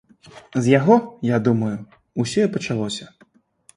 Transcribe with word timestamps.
З 0.53 0.65
яго, 0.79 0.95
я 1.29 1.37
думаю, 1.49 1.71
усё 2.25 2.39
і 2.49 2.51
пачалося. 2.57 3.05